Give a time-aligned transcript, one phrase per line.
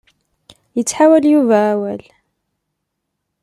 [0.81, 2.01] Ittḥawal Yuba awal.